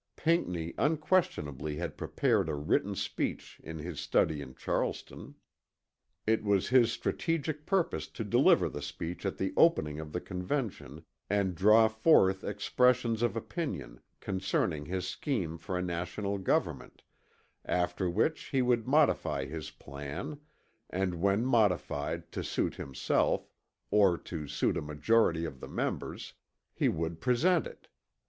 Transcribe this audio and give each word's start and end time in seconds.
Pinckney 0.15 0.73
unquestionably 0.79 1.75
had 1.75 1.95
prepared 1.95 2.49
a 2.49 2.55
written 2.55 2.95
speech 2.95 3.61
in 3.63 3.77
his 3.77 3.99
study 3.99 4.41
in 4.41 4.55
Charleston. 4.55 5.35
It 6.25 6.43
was 6.43 6.69
his 6.69 6.91
strategic 6.91 7.67
purpose 7.67 8.07
to 8.07 8.23
deliver 8.23 8.67
the 8.67 8.81
speech 8.81 9.27
at 9.27 9.37
the 9.37 9.53
opening 9.55 9.99
of 9.99 10.11
the 10.11 10.19
Convention 10.19 11.05
and 11.29 11.53
draw 11.53 11.87
forth 11.87 12.43
expressions 12.43 13.21
of 13.21 13.35
opinion 13.35 13.99
concerning 14.19 14.87
his 14.87 15.07
scheme 15.07 15.59
for 15.59 15.77
a 15.77 15.83
National 15.83 16.39
government, 16.39 17.03
after 17.63 18.09
which 18.09 18.45
he 18.45 18.63
would 18.63 18.87
modify 18.87 19.45
his 19.45 19.69
plan 19.69 20.39
and 20.89 21.13
when 21.21 21.45
modified 21.45 22.31
to 22.31 22.43
suit 22.43 22.73
himself 22.73 23.51
or 23.91 24.17
to 24.17 24.47
suit 24.47 24.77
a 24.77 24.81
majority 24.81 25.45
of 25.45 25.59
the 25.59 25.67
members, 25.69 26.33
he 26.73 26.89
would 26.89 27.21
present 27.21 27.67
it. 27.67 27.87